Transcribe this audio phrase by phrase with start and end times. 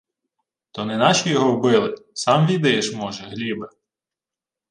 [0.71, 3.69] —То не наші його вбили, сам відаєш, може Глібе.